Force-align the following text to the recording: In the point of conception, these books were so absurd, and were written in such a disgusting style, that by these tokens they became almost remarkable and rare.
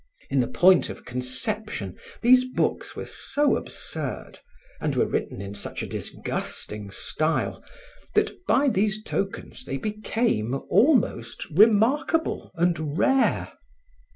In 0.31 0.39
the 0.39 0.47
point 0.47 0.89
of 0.89 1.05
conception, 1.05 1.95
these 2.23 2.43
books 2.43 2.95
were 2.95 3.05
so 3.05 3.55
absurd, 3.55 4.39
and 4.79 4.95
were 4.95 5.05
written 5.05 5.41
in 5.43 5.53
such 5.53 5.83
a 5.83 5.87
disgusting 5.87 6.89
style, 6.89 7.63
that 8.15 8.31
by 8.47 8.67
these 8.67 9.03
tokens 9.03 9.63
they 9.63 9.77
became 9.77 10.55
almost 10.71 11.47
remarkable 11.51 12.49
and 12.55 12.97
rare. 12.97 13.53